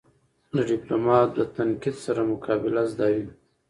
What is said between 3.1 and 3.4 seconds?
وي.